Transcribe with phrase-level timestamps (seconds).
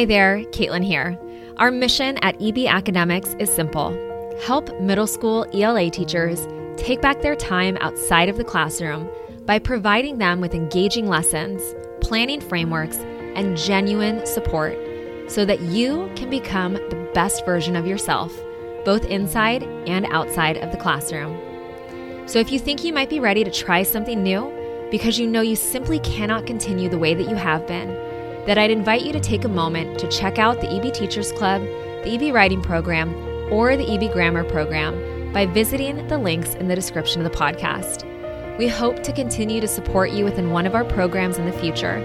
[0.00, 1.18] Hi there, Caitlin here.
[1.58, 3.90] Our mission at EB Academics is simple
[4.40, 6.48] help middle school ELA teachers
[6.78, 9.10] take back their time outside of the classroom
[9.44, 11.60] by providing them with engaging lessons,
[12.00, 12.96] planning frameworks,
[13.36, 14.74] and genuine support
[15.28, 18.34] so that you can become the best version of yourself,
[18.86, 21.38] both inside and outside of the classroom.
[22.26, 24.50] So if you think you might be ready to try something new
[24.90, 28.09] because you know you simply cannot continue the way that you have been,
[28.46, 31.62] then I'd invite you to take a moment to check out the EB Teachers Club,
[32.04, 33.14] the EB Writing Program,
[33.52, 38.06] or the EB Grammar Program by visiting the links in the description of the podcast.
[38.58, 41.96] We hope to continue to support you within one of our programs in the future.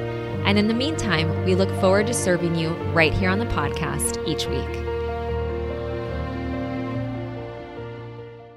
[0.45, 4.25] And in the meantime, we look forward to serving you right here on the podcast
[4.27, 4.84] each week.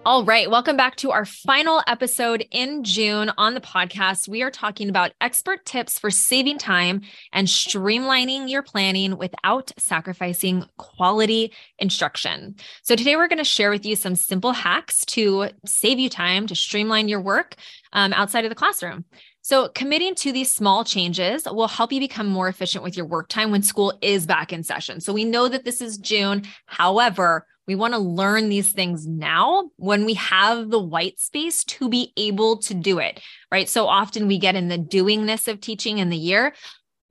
[0.08, 4.26] All right, welcome back to our final episode in June on the podcast.
[4.26, 7.02] We are talking about expert tips for saving time
[7.34, 12.54] and streamlining your planning without sacrificing quality instruction.
[12.84, 16.46] So, today we're going to share with you some simple hacks to save you time
[16.46, 17.56] to streamline your work
[17.92, 19.04] um, outside of the classroom.
[19.42, 23.28] So, committing to these small changes will help you become more efficient with your work
[23.28, 25.02] time when school is back in session.
[25.02, 26.44] So, we know that this is June.
[26.64, 31.90] However, we want to learn these things now when we have the white space to
[31.90, 33.20] be able to do it,
[33.52, 33.68] right?
[33.68, 36.54] So often we get in the doingness of teaching in the year.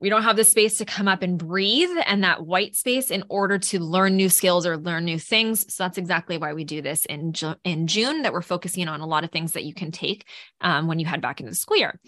[0.00, 3.22] We don't have the space to come up and breathe and that white space in
[3.28, 5.72] order to learn new skills or learn new things.
[5.72, 7.32] So that's exactly why we do this in,
[7.64, 10.26] in June, that we're focusing on a lot of things that you can take
[10.60, 12.00] um, when you head back into the school year.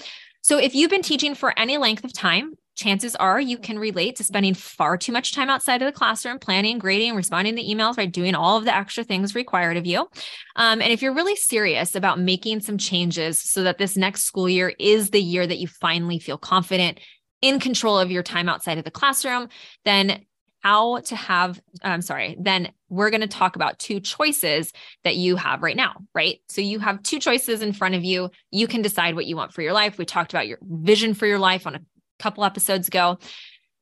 [0.43, 4.17] So if you've been teaching for any length of time, chances are you can relate
[4.17, 7.99] to spending far too much time outside of the classroom, planning, grading, responding to emails,
[7.99, 8.11] right?
[8.11, 10.09] Doing all of the extra things required of you.
[10.57, 14.49] Um, and if you're really serious about making some changes so that this next school
[14.49, 17.01] year is the year that you finally feel confident
[17.43, 19.49] in control of your time outside of the classroom,
[19.85, 20.25] then
[20.63, 25.37] how to have i'm sorry then we're going to talk about two choices that you
[25.37, 28.83] have right now right so you have two choices in front of you you can
[28.83, 31.67] decide what you want for your life we talked about your vision for your life
[31.67, 31.81] on a
[32.21, 33.19] couple episodes ago.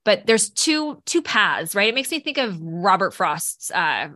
[0.04, 1.88] But there's two two paths, right?
[1.88, 4.08] It makes me think of Robert Frost's uh,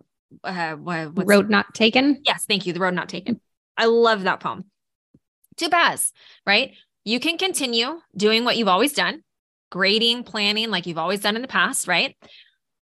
[0.43, 2.23] uh Road Not Taken.
[2.25, 2.73] Yes, thank you.
[2.73, 3.41] The Road Not Taken.
[3.77, 4.65] I love that poem.
[5.57, 6.13] Two paths,
[6.47, 6.73] right?
[7.05, 9.23] You can continue doing what you've always done,
[9.71, 12.17] grading, planning like you've always done in the past, right?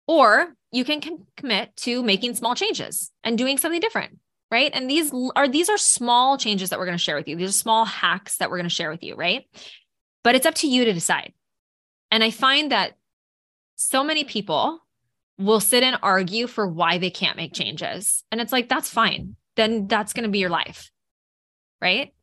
[0.07, 4.19] Or you can com- commit to making small changes and doing something different,
[4.51, 4.71] right?
[4.75, 7.37] And these are these are small changes that we're going to share with you.
[7.37, 9.45] These are small hacks that we're going to share with you, right?
[10.23, 11.33] But it's up to you to decide.
[12.11, 12.93] And I find that
[13.77, 14.81] so many people
[15.39, 18.23] will sit and argue for why they can't make changes.
[18.31, 19.37] And it's like, that's fine.
[19.57, 20.91] Then that's going to be your life.
[21.81, 22.15] Right.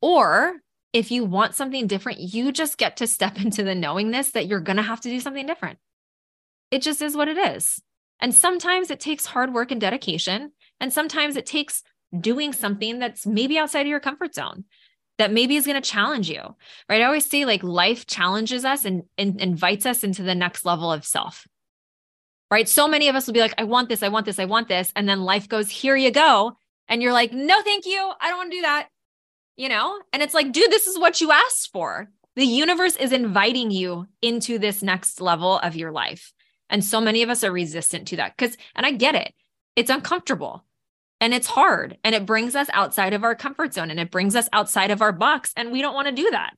[0.00, 0.56] Or
[0.92, 4.60] if you want something different, you just get to step into the knowingness that you're
[4.60, 5.78] going to have to do something different.
[6.70, 7.82] It just is what it is.
[8.20, 10.52] And sometimes it takes hard work and dedication.
[10.80, 11.82] And sometimes it takes
[12.18, 14.64] doing something that's maybe outside of your comfort zone
[15.18, 16.40] that maybe is going to challenge you,
[16.88, 17.02] right?
[17.02, 20.92] I always say like life challenges us and, and invites us into the next level
[20.92, 21.46] of self,
[22.50, 22.68] right?
[22.68, 24.68] So many of us will be like, I want this, I want this, I want
[24.68, 24.92] this.
[24.94, 26.56] And then life goes, here you go.
[26.88, 28.12] And you're like, no, thank you.
[28.20, 28.88] I don't want to do that.
[29.56, 29.98] You know?
[30.12, 32.08] And it's like, dude, this is what you asked for.
[32.36, 36.32] The universe is inviting you into this next level of your life.
[36.70, 39.34] And so many of us are resistant to that because, and I get it,
[39.74, 40.64] it's uncomfortable
[41.20, 44.36] and it's hard and it brings us outside of our comfort zone and it brings
[44.36, 45.52] us outside of our box.
[45.56, 46.54] And we don't want to do that.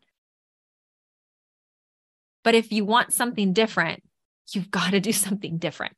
[2.44, 4.02] But if you want something different,
[4.52, 5.94] you've got to do something different.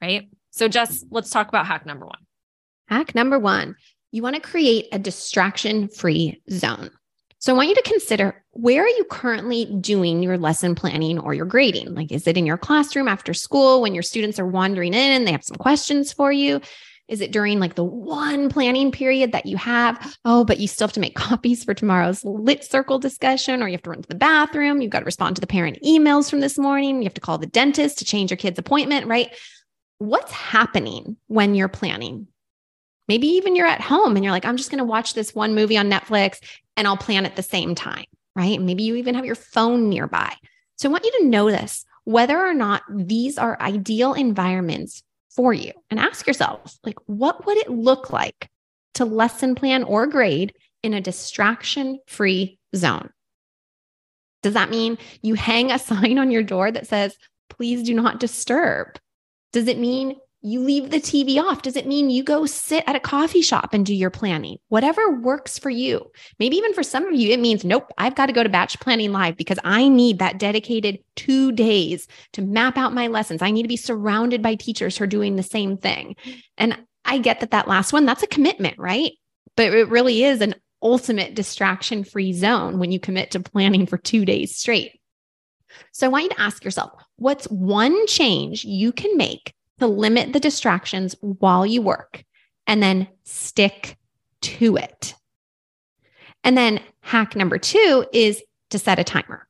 [0.00, 0.28] Right.
[0.50, 2.18] So, just let's talk about hack number one.
[2.88, 3.76] Hack number one
[4.14, 6.88] you want to create a distraction free zone.
[7.40, 11.34] So I want you to consider where are you currently doing your lesson planning or
[11.34, 11.96] your grading?
[11.96, 15.26] Like, is it in your classroom after school when your students are wandering in and
[15.26, 16.60] they have some questions for you?
[17.06, 20.16] Is it during like the one planning period that you have?
[20.24, 23.72] Oh, but you still have to make copies for tomorrow's lit circle discussion, or you
[23.72, 24.80] have to run to the bathroom.
[24.80, 26.98] You've got to respond to the parent emails from this morning.
[26.98, 29.34] You have to call the dentist to change your kid's appointment, right?
[29.98, 32.28] What's happening when you're planning?
[33.06, 35.54] Maybe even you're at home and you're like, I'm just going to watch this one
[35.54, 36.38] movie on Netflix
[36.76, 38.60] and I'll plan at the same time, right?
[38.60, 40.32] Maybe you even have your phone nearby.
[40.76, 45.02] So I want you to notice whether or not these are ideal environments
[45.34, 48.48] for you and ask yourself, like, what would it look like
[48.94, 53.10] to lesson plan or grade in a distraction free zone?
[54.42, 57.16] Does that mean you hang a sign on your door that says,
[57.50, 58.98] please do not disturb?
[59.52, 61.62] Does it mean you leave the TV off?
[61.62, 64.58] Does it mean you go sit at a coffee shop and do your planning?
[64.68, 66.10] Whatever works for you.
[66.38, 68.78] Maybe even for some of you, it means, nope, I've got to go to batch
[68.78, 73.40] planning live because I need that dedicated two days to map out my lessons.
[73.40, 76.14] I need to be surrounded by teachers who are doing the same thing.
[76.58, 79.12] And I get that that last one, that's a commitment, right?
[79.56, 83.96] But it really is an ultimate distraction free zone when you commit to planning for
[83.96, 85.00] two days straight.
[85.92, 90.32] So I want you to ask yourself what's one change you can make to limit
[90.32, 92.24] the distractions while you work
[92.66, 93.96] and then stick
[94.40, 95.14] to it.
[96.42, 99.46] And then hack number two is to set a timer.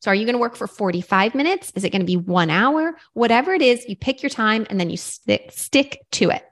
[0.00, 1.72] So, are you going to work for 45 minutes?
[1.76, 2.96] Is it going to be one hour?
[3.12, 6.42] Whatever it is, you pick your time and then you stick, stick to it.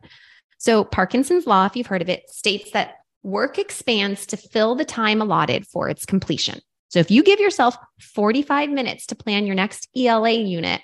[0.59, 4.85] So, Parkinson's Law, if you've heard of it, states that work expands to fill the
[4.85, 6.61] time allotted for its completion.
[6.91, 10.81] So, if you give yourself 45 minutes to plan your next ELA unit,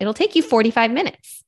[0.00, 1.44] it'll take you 45 minutes.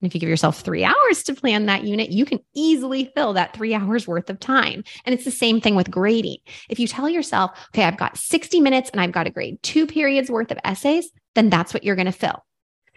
[0.00, 3.34] And if you give yourself three hours to plan that unit, you can easily fill
[3.34, 4.82] that three hours worth of time.
[5.04, 6.38] And it's the same thing with grading.
[6.68, 9.86] If you tell yourself, okay, I've got 60 minutes and I've got to grade two
[9.86, 12.44] periods worth of essays, then that's what you're going to fill.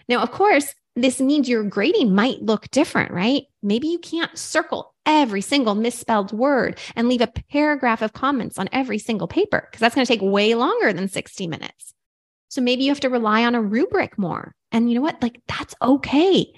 [0.08, 3.44] Now, of course, this means your grading might look different, right?
[3.62, 8.70] Maybe you can't circle every single misspelled word and leave a paragraph of comments on
[8.72, 11.94] every single paper because that's going to take way longer than 60 minutes.
[12.48, 14.54] So maybe you have to rely on a rubric more.
[14.72, 15.22] And you know what?
[15.22, 16.54] Like, that's okay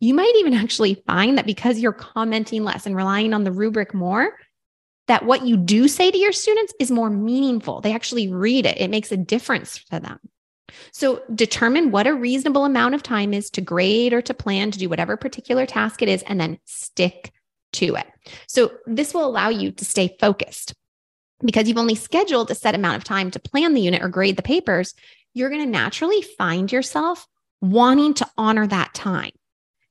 [0.00, 3.94] you might even actually find that because you're commenting less and relying on the rubric
[3.94, 4.36] more,
[5.08, 7.80] that what you do say to your students is more meaningful.
[7.80, 10.18] They actually read it, it makes a difference to them.
[10.92, 14.78] So determine what a reasonable amount of time is to grade or to plan to
[14.78, 17.32] do whatever particular task it is, and then stick
[17.74, 18.06] to it.
[18.48, 20.74] So this will allow you to stay focused
[21.44, 24.36] because you've only scheduled a set amount of time to plan the unit or grade
[24.36, 24.94] the papers.
[25.34, 27.26] You're going to naturally find yourself
[27.60, 29.30] wanting to honor that time.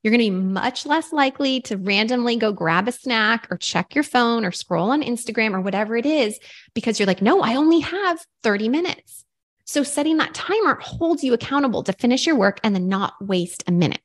[0.06, 3.92] You're going to be much less likely to randomly go grab a snack or check
[3.92, 6.38] your phone or scroll on Instagram or whatever it is
[6.74, 9.24] because you're like, no, I only have 30 minutes.
[9.64, 13.64] So setting that timer holds you accountable to finish your work and then not waste
[13.66, 14.00] a minute.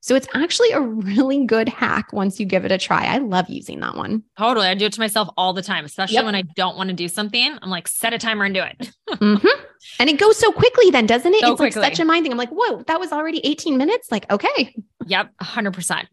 [0.00, 3.04] So it's actually a really good hack once you give it a try.
[3.06, 4.24] I love using that one.
[4.36, 4.66] Totally.
[4.66, 6.24] I do it to myself all the time, especially yep.
[6.24, 7.56] when I don't want to do something.
[7.62, 8.90] I'm like, set a timer and do it.
[9.08, 9.64] mm-hmm.
[9.98, 11.40] And it goes so quickly then, doesn't it?
[11.40, 11.82] So it's quickly.
[11.82, 12.32] like such a mind thing.
[12.32, 14.10] I'm like, whoa, that was already 18 minutes.
[14.10, 14.74] Like, okay.
[15.06, 15.30] Yep.
[15.40, 16.06] 100%.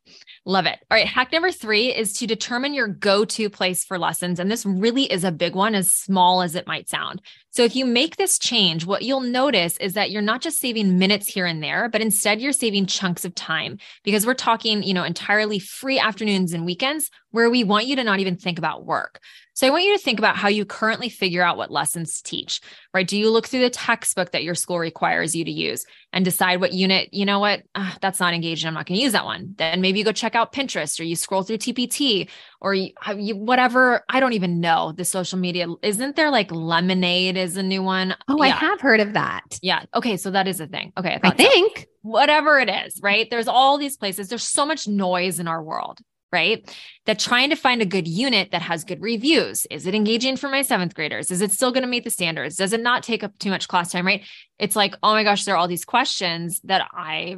[0.46, 0.80] Love it.
[0.90, 1.08] All right.
[1.08, 4.40] Hack number three is to determine your go to place for lessons.
[4.40, 7.22] And this really is a big one, as small as it might sound.
[7.52, 10.98] So, if you make this change, what you'll notice is that you're not just saving
[10.98, 14.94] minutes here and there, but instead you're saving chunks of time because we're talking, you
[14.94, 18.86] know, entirely free afternoons and weekends where we want you to not even think about
[18.86, 19.20] work.
[19.54, 22.24] So I want you to think about how you currently figure out what lessons to
[22.24, 22.62] teach,
[22.94, 23.08] right?
[23.08, 26.62] Do you look through the textbook that your school requires you to use and decide
[26.62, 28.68] what unit, you know what, uh, that's not engaging.
[28.68, 29.54] I'm not going to use that one.
[29.58, 32.30] Then maybe you go check out Pinterest or you scroll through TPT
[32.62, 34.04] or you, you, whatever.
[34.08, 35.68] I don't even know the social media.
[35.82, 38.16] Isn't there like Lemon8 is a new one?
[38.30, 38.44] Oh, yeah.
[38.44, 39.60] I have heard of that.
[39.62, 39.84] Yeah.
[39.94, 40.16] Okay.
[40.16, 40.94] So that is a thing.
[40.98, 41.20] Okay.
[41.22, 41.80] I, I think.
[41.80, 41.86] So.
[42.04, 43.30] Whatever it is, right?
[43.30, 44.28] There's all these places.
[44.28, 46.00] There's so much noise in our world
[46.32, 46.68] right?
[47.06, 49.66] That trying to find a good unit that has good reviews.
[49.70, 51.32] Is it engaging for my seventh graders?
[51.32, 52.56] Is it still going to meet the standards?
[52.56, 54.24] Does it not take up too much class time, right?
[54.60, 57.38] It's like, oh my gosh, there are all these questions that I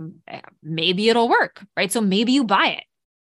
[0.61, 1.91] maybe it'll work, right?
[1.91, 2.83] So maybe you buy it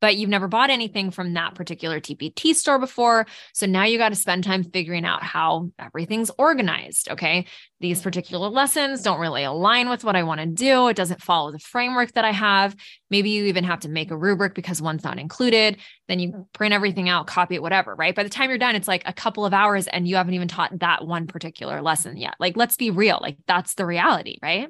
[0.04, 3.24] but you've never bought anything from that particular TPT store before.
[3.54, 7.08] So now you got to spend time figuring out how everything's organized.
[7.10, 7.46] Okay.
[7.80, 10.88] These particular lessons don't really align with what I want to do.
[10.88, 12.76] It doesn't follow the framework that I have.
[13.08, 15.78] Maybe you even have to make a rubric because one's not included.
[16.06, 18.14] Then you print everything out, copy it, whatever, right?
[18.14, 20.48] By the time you're done, it's like a couple of hours and you haven't even
[20.48, 22.34] taught that one particular lesson yet.
[22.38, 23.20] Like, let's be real.
[23.22, 24.68] Like, that's the reality, right?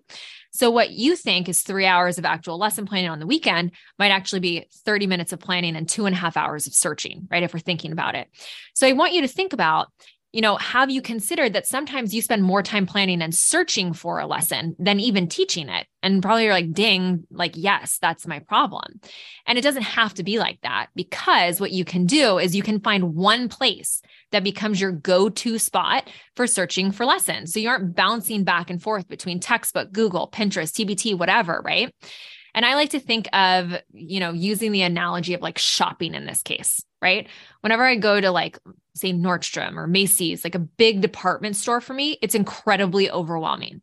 [0.54, 4.10] So, what you think is three hours of actual lesson planning on the weekend might
[4.10, 7.42] actually be 30 minutes of planning and two and a half hours of searching, right?
[7.42, 8.28] If we're thinking about it.
[8.74, 9.88] So, I want you to think about
[10.34, 14.18] you know, have you considered that sometimes you spend more time planning and searching for
[14.18, 15.86] a lesson than even teaching it?
[16.02, 19.00] And probably you're like, ding, like, yes, that's my problem.
[19.46, 22.64] And it doesn't have to be like that because what you can do is you
[22.64, 24.02] can find one place
[24.34, 27.52] that becomes your go to spot for searching for lessons.
[27.52, 31.94] So you aren't bouncing back and forth between textbook, Google, Pinterest, TPT, whatever, right?
[32.52, 36.26] And I like to think of, you know, using the analogy of like shopping in
[36.26, 37.28] this case, right?
[37.60, 38.58] Whenever I go to like,
[38.96, 43.82] say, Nordstrom or Macy's, like a big department store for me, it's incredibly overwhelming.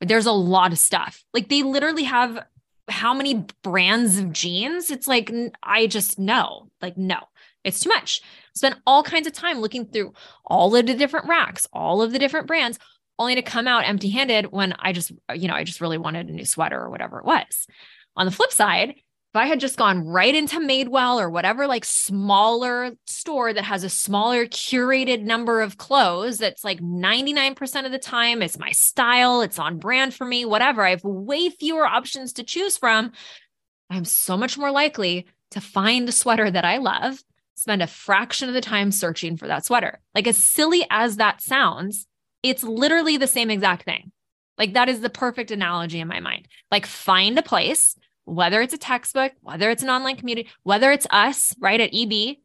[0.00, 1.24] But there's a lot of stuff.
[1.32, 2.44] Like they literally have
[2.90, 4.90] how many brands of jeans?
[4.90, 7.20] It's like, I just know, like, no,
[7.64, 8.22] it's too much.
[8.58, 10.12] Spend all kinds of time looking through
[10.44, 12.78] all of the different racks, all of the different brands,
[13.18, 16.28] only to come out empty handed when I just, you know, I just really wanted
[16.28, 17.66] a new sweater or whatever it was.
[18.16, 21.84] On the flip side, if I had just gone right into Madewell or whatever, like
[21.84, 27.98] smaller store that has a smaller curated number of clothes, that's like 99% of the
[27.98, 30.84] time it's my style, it's on brand for me, whatever.
[30.84, 33.12] I have way fewer options to choose from.
[33.90, 37.22] I'm so much more likely to find a sweater that I love,
[37.58, 40.00] spend a fraction of the time searching for that sweater.
[40.14, 42.06] Like, as silly as that sounds,
[42.42, 44.12] it's literally the same exact thing.
[44.56, 46.48] Like, that is the perfect analogy in my mind.
[46.70, 47.96] Like, find a place
[48.28, 52.36] whether it's a textbook, whether it's an online community, whether it's us, right, at EB,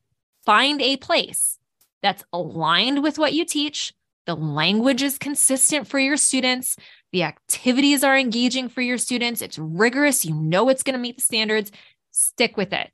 [0.45, 1.59] find a place
[2.01, 3.93] that's aligned with what you teach.
[4.25, 6.77] The language is consistent for your students.
[7.11, 9.41] The activities are engaging for your students.
[9.41, 10.23] It's rigorous.
[10.23, 11.71] You know it's going to meet the standards.
[12.11, 12.91] Stick with it.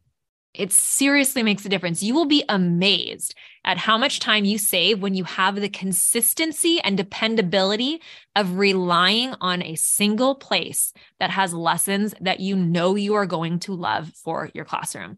[0.53, 2.01] It seriously makes a difference.
[2.01, 6.81] You will be amazed at how much time you save when you have the consistency
[6.81, 8.01] and dependability
[8.35, 13.59] of relying on a single place that has lessons that you know you are going
[13.59, 15.17] to love for your classroom.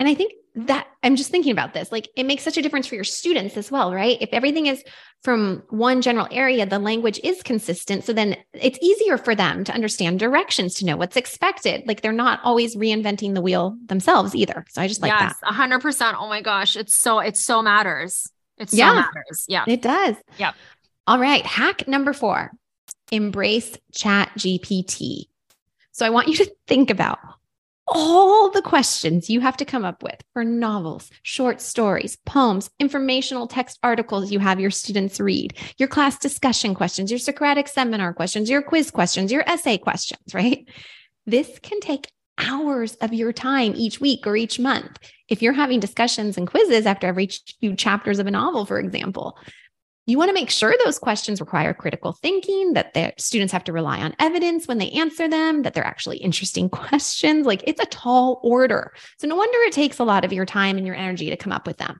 [0.00, 1.92] And I think that I'm just thinking about this.
[1.92, 4.18] Like it makes such a difference for your students as well, right?
[4.20, 4.82] If everything is
[5.22, 8.04] from one general area, the language is consistent.
[8.04, 11.86] So then it's easier for them to understand directions, to know what's expected.
[11.86, 14.64] Like they're not always reinventing the wheel themselves either.
[14.70, 15.20] So I just like that.
[15.20, 15.52] yes, that.
[15.52, 16.16] hundred percent.
[16.18, 16.76] Oh my gosh.
[16.76, 18.30] It's so, it so matters.
[18.56, 19.44] It so yeah, matters.
[19.48, 19.64] Yeah.
[19.68, 20.16] It does.
[20.38, 20.52] Yeah.
[21.06, 21.44] All right.
[21.46, 22.50] Hack number four,
[23.12, 25.26] embrace chat GPT.
[25.92, 27.18] So I want you to think about
[27.90, 33.46] all the questions you have to come up with for novels, short stories, poems, informational
[33.46, 38.48] text articles you have your students read, your class discussion questions, your Socratic seminar questions,
[38.48, 40.68] your quiz questions, your essay questions, right?
[41.26, 44.98] This can take hours of your time each week or each month.
[45.28, 47.28] If you're having discussions and quizzes after every
[47.60, 49.36] few chapters of a novel, for example,
[50.10, 53.72] you want to make sure those questions require critical thinking, that the students have to
[53.72, 57.46] rely on evidence when they answer them, that they're actually interesting questions.
[57.46, 58.92] Like it's a tall order.
[59.18, 61.52] So no wonder it takes a lot of your time and your energy to come
[61.52, 61.98] up with them.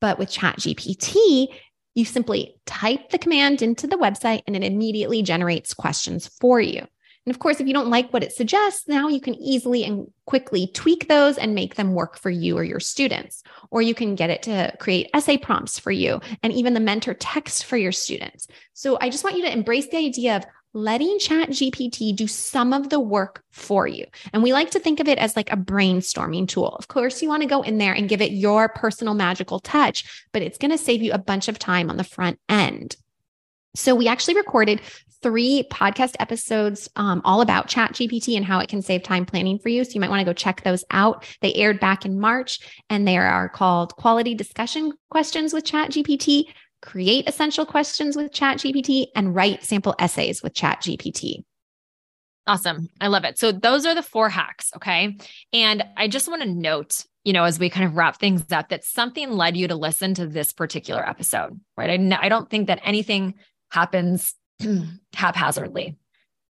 [0.00, 1.48] But with ChatGPT,
[1.94, 6.86] you simply type the command into the website and it immediately generates questions for you.
[7.26, 10.06] And of course, if you don't like what it suggests, now you can easily and
[10.26, 13.42] quickly tweak those and make them work for you or your students.
[13.70, 17.14] Or you can get it to create essay prompts for you and even the mentor
[17.14, 18.46] text for your students.
[18.74, 22.74] So I just want you to embrace the idea of letting Chat GPT do some
[22.74, 24.04] of the work for you.
[24.32, 26.76] And we like to think of it as like a brainstorming tool.
[26.76, 30.26] Of course, you want to go in there and give it your personal magical touch,
[30.32, 32.94] but it's going to save you a bunch of time on the front end.
[33.76, 34.80] So we actually recorded
[35.22, 39.58] three podcast episodes um, all about chat gpt and how it can save time planning
[39.58, 39.84] for you.
[39.84, 41.24] So you might want to go check those out.
[41.40, 46.44] They aired back in march and they are called quality discussion questions with chat gpt
[46.82, 51.44] create essential questions with chat gpt and write sample essays with chat gpt
[52.46, 52.88] awesome.
[53.00, 53.38] I love it.
[53.38, 55.16] So those are the four hacks okay?
[55.52, 58.68] And i just want to note you know, as we kind of wrap things up,
[58.68, 62.00] that something led you to listen to this particular episode, right?
[62.00, 63.34] I, I don't think that anything
[63.70, 64.34] happens
[65.14, 65.96] haphazardly.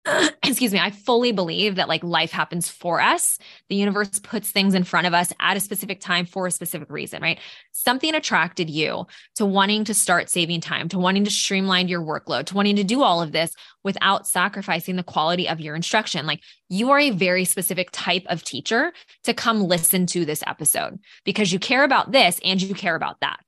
[0.43, 0.79] Excuse me.
[0.79, 3.37] I fully believe that like life happens for us.
[3.69, 6.89] The universe puts things in front of us at a specific time for a specific
[6.89, 7.39] reason, right?
[7.71, 12.45] Something attracted you to wanting to start saving time, to wanting to streamline your workload,
[12.45, 13.53] to wanting to do all of this
[13.83, 16.25] without sacrificing the quality of your instruction.
[16.25, 20.99] Like you are a very specific type of teacher to come listen to this episode
[21.25, 23.39] because you care about this and you care about that,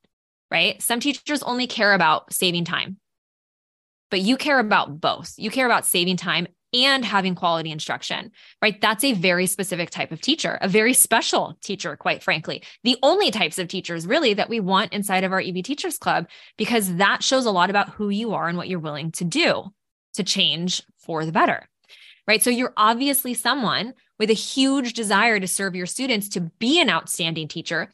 [0.52, 0.80] right?
[0.84, 3.00] Some teachers only care about saving time
[4.14, 5.34] but you care about both.
[5.38, 8.30] You care about saving time and having quality instruction,
[8.62, 8.80] right?
[8.80, 12.62] That's a very specific type of teacher, a very special teacher, quite frankly.
[12.84, 16.28] The only types of teachers really that we want inside of our EB Teachers Club,
[16.60, 19.74] because that shows a lot about who you are and what you're willing to do
[20.14, 21.68] to change for the better,
[22.28, 22.44] right?
[22.44, 26.92] So you're obviously someone with a huge desire to serve your students, to be an
[26.92, 27.92] outstanding teacher,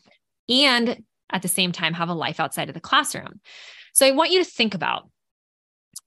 [0.49, 3.39] and at the same time have a life outside of the classroom.
[3.93, 5.09] So I want you to think about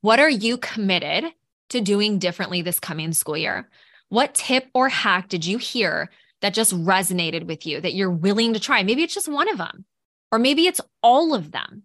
[0.03, 1.25] what are you committed
[1.71, 3.69] to doing differently this coming school year?
[4.11, 6.11] What tip or hack did you hear
[6.43, 8.83] that just resonated with you that you're willing to try?
[8.83, 9.87] Maybe it's just one of them,
[10.31, 11.85] or maybe it's all of them,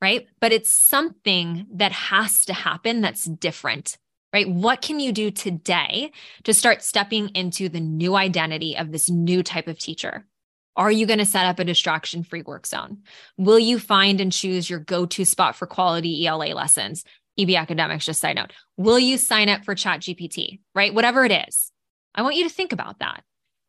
[0.00, 0.26] right?
[0.40, 3.98] But it's something that has to happen that's different,
[4.32, 4.48] right?
[4.48, 6.10] What can you do today
[6.44, 10.26] to start stepping into the new identity of this new type of teacher?
[10.74, 13.02] Are you going to set up a distraction free work zone?
[13.36, 17.04] Will you find and choose your go to spot for quality ELA lessons?
[17.38, 20.92] EB Academics, just side note, will you sign up for Chat GPT, right?
[20.92, 21.72] Whatever it is.
[22.14, 23.24] I want you to think about that.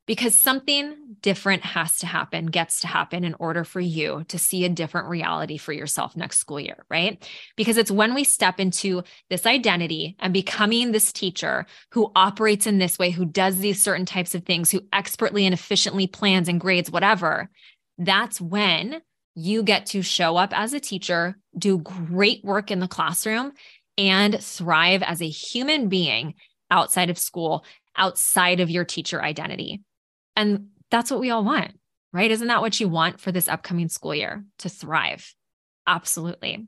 [0.06, 4.66] because something different has to happen, gets to happen in order for you to see
[4.66, 7.26] a different reality for yourself next school year, right?
[7.56, 12.80] Because it's when we step into this identity and becoming this teacher who operates in
[12.80, 16.60] this way, who does these certain types of things, who expertly and efficiently plans and
[16.60, 17.50] grades, whatever,
[17.98, 19.02] that's when
[19.36, 23.52] you get to show up as a teacher, do great work in the classroom,
[23.98, 26.36] and thrive as a human being
[26.70, 29.82] outside of school, outside of your teacher identity.
[30.36, 31.72] And that's what we all want,
[32.12, 32.32] right?
[32.32, 35.34] Isn't that what you want for this upcoming school year to thrive?
[35.88, 36.68] Absolutely.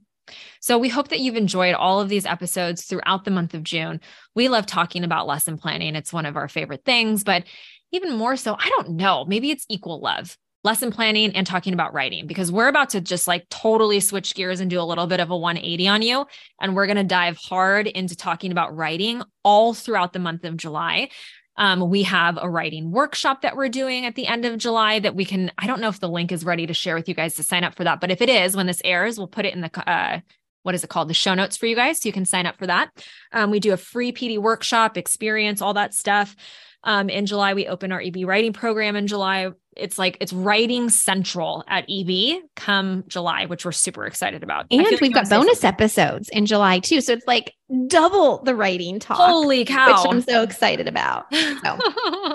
[0.59, 4.01] So, we hope that you've enjoyed all of these episodes throughout the month of June.
[4.33, 7.43] We love talking about lesson planning, it's one of our favorite things, but
[7.91, 11.93] even more so, I don't know, maybe it's equal love lesson planning and talking about
[11.93, 15.19] writing because we're about to just like totally switch gears and do a little bit
[15.19, 16.25] of a 180 on you.
[16.59, 20.57] And we're going to dive hard into talking about writing all throughout the month of
[20.57, 21.09] July.
[21.55, 25.15] Um, we have a writing workshop that we're doing at the end of July that
[25.15, 27.35] we can, I don't know if the link is ready to share with you guys
[27.35, 29.53] to sign up for that, but if it is, when this airs, we'll put it
[29.53, 30.19] in the, uh,
[30.63, 31.07] what is it called?
[31.07, 32.01] The show notes for you guys.
[32.01, 32.89] So you can sign up for that.
[33.31, 36.35] Um, we do a free PD workshop experience, all that stuff.
[36.83, 39.51] Um, in July, we open our EB writing program in July.
[39.75, 44.65] It's like it's writing central at EB come July, which we're super excited about.
[44.71, 47.01] And we've got bonus episodes in July too.
[47.01, 47.53] So it's like
[47.87, 49.17] double the writing talk.
[49.17, 49.87] Holy cow.
[49.87, 51.25] Which I'm so excited about.
[51.63, 51.79] So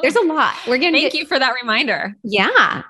[0.02, 0.54] there's a lot.
[0.66, 2.16] We're going to Thank get, you for that reminder.
[2.24, 2.82] Yeah.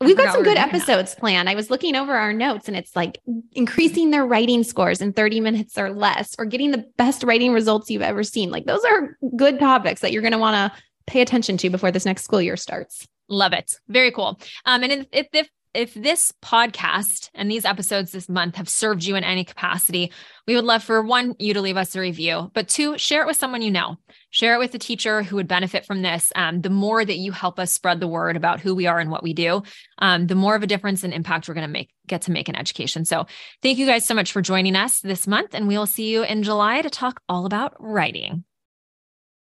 [0.00, 1.20] We've got some good episodes that.
[1.20, 1.48] planned.
[1.48, 3.18] I was looking over our notes and it's like
[3.52, 7.90] increasing their writing scores in 30 minutes or less, or getting the best writing results
[7.90, 8.50] you've ever seen.
[8.50, 11.90] Like those are good topics that you're going to want to pay attention to before
[11.90, 13.06] this next school year starts.
[13.28, 13.74] Love it.
[13.88, 14.40] Very cool.
[14.64, 19.14] Um, and if, if if this podcast and these episodes this month have served you
[19.14, 20.10] in any capacity,
[20.46, 23.26] we would love for one, you to leave us a review, but two, share it
[23.26, 23.96] with someone you know.
[24.30, 26.32] Share it with a teacher who would benefit from this.
[26.34, 29.10] Um, the more that you help us spread the word about who we are and
[29.10, 29.62] what we do,
[29.98, 32.48] um, the more of a difference and impact we're going to make, get to make
[32.48, 33.04] in education.
[33.04, 33.26] So
[33.62, 36.22] thank you guys so much for joining us this month, and we will see you
[36.22, 38.44] in July to talk all about writing.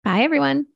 [0.04, 0.68] Bye, everyone.